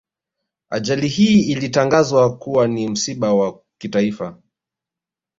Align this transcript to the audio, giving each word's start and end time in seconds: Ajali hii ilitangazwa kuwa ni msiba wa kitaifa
Ajali 0.69 1.07
hii 1.07 1.41
ilitangazwa 1.51 2.37
kuwa 2.37 2.67
ni 2.67 2.89
msiba 2.89 3.33
wa 3.33 3.61
kitaifa 3.77 4.37